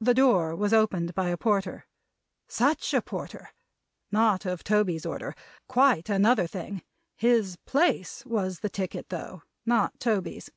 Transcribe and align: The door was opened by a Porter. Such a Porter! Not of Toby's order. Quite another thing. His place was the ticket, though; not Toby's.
The 0.00 0.14
door 0.14 0.56
was 0.56 0.72
opened 0.72 1.14
by 1.14 1.28
a 1.28 1.36
Porter. 1.36 1.84
Such 2.48 2.94
a 2.94 3.02
Porter! 3.02 3.50
Not 4.10 4.46
of 4.46 4.64
Toby's 4.64 5.04
order. 5.04 5.34
Quite 5.68 6.08
another 6.08 6.46
thing. 6.46 6.80
His 7.18 7.56
place 7.66 8.24
was 8.24 8.60
the 8.60 8.70
ticket, 8.70 9.10
though; 9.10 9.42
not 9.66 10.00
Toby's. 10.00 10.50